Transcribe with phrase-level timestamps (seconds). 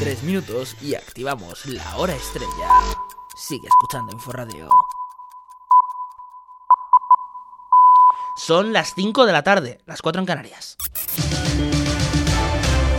[0.00, 2.68] Tres minutos y activamos la hora estrella.
[3.36, 4.66] Sigue escuchando Inforradio.
[8.34, 10.78] Son las 5 de la tarde, las 4 en Canarias.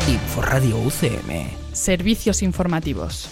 [0.07, 1.70] Inforradio UCM.
[1.73, 3.29] Servicios informativos.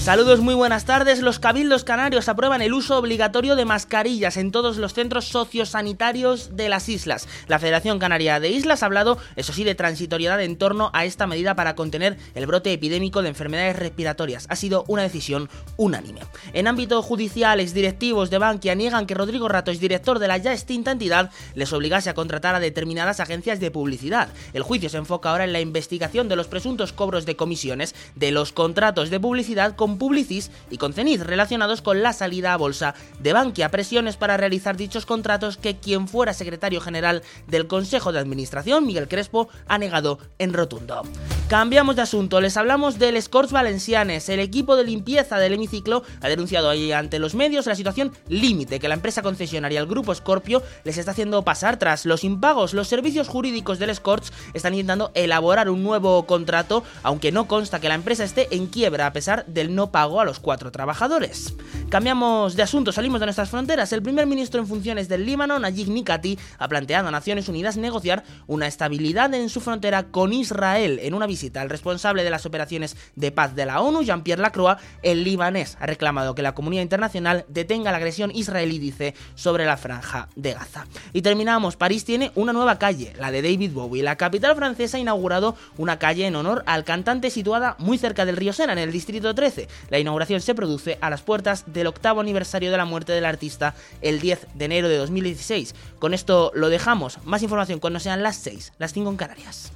[0.00, 1.20] Saludos, muy buenas tardes.
[1.20, 6.68] Los cabildos canarios aprueban el uso obligatorio de mascarillas en todos los centros sociosanitarios de
[6.68, 7.28] las islas.
[7.46, 11.26] La Federación Canaria de Islas ha hablado, eso sí, de transitoriedad en torno a esta
[11.26, 14.46] medida para contener el brote epidémico de enfermedades respiratorias.
[14.48, 16.20] Ha sido una decisión unánime.
[16.52, 20.90] En ámbito judicial, exdirectivos de Bankia niegan que Rodrigo Rato, director de la ya extinta
[20.90, 24.30] entidad, les obligase a contratar a determinadas agencias de publicidad.
[24.52, 27.81] El juicio se enfoca ahora en la investigación de los presuntos cobros de comisiones
[28.14, 32.56] de los contratos de publicidad con Publicis y con Cenit relacionados con la salida a
[32.56, 33.70] bolsa de Bankia.
[33.70, 39.08] Presiones para realizar dichos contratos que quien fuera secretario general del Consejo de Administración, Miguel
[39.08, 41.02] Crespo, ha negado en rotundo.
[41.52, 44.26] Cambiamos de asunto, les hablamos del Scorts Valencianes.
[44.30, 48.80] El equipo de limpieza del hemiciclo ha denunciado ahí ante los medios la situación límite
[48.80, 52.72] que la empresa concesionaria, el grupo Scorpio, les está haciendo pasar tras los impagos.
[52.72, 57.90] Los servicios jurídicos del Scorts están intentando elaborar un nuevo contrato, aunque no consta que
[57.90, 61.54] la empresa esté en quiebra a pesar del no pago a los cuatro trabajadores.
[61.90, 63.92] Cambiamos de asunto, salimos de nuestras fronteras.
[63.92, 68.24] El primer ministro en funciones del Líbano, Najib Nikati, ha planteado a Naciones Unidas negociar
[68.46, 70.98] una estabilidad en su frontera con Israel.
[71.02, 74.78] En una visita al responsable de las operaciones de paz de la ONU, Jean-Pierre Lacroix,
[75.02, 79.76] el libanés ha reclamado que la comunidad internacional detenga la agresión israelí, dice, sobre la
[79.76, 80.86] franja de Gaza.
[81.12, 84.02] Y terminamos, París tiene una nueva calle, la de David Bowie.
[84.02, 88.36] La capital francesa ha inaugurado una calle en honor al cantante situada muy cerca del
[88.36, 89.68] río Sena, en el distrito 13.
[89.90, 93.74] La inauguración se produce a las puertas del octavo aniversario de la muerte del artista
[94.00, 95.74] el 10 de enero de 2016.
[95.98, 97.18] Con esto lo dejamos.
[97.24, 99.72] Más información cuando sean las 6, las 5 en Canarias.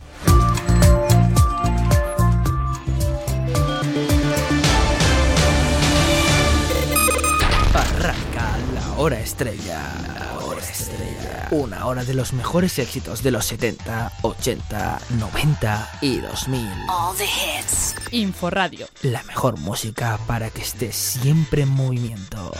[9.06, 9.80] Hora estrella.
[10.18, 11.46] La hora estrella.
[11.52, 16.66] Una hora de los mejores éxitos de los 70, 80, 90 y 2000.
[16.88, 17.94] All the hits.
[18.10, 18.88] Inforadio.
[19.02, 22.50] La mejor música para que estés siempre en movimiento.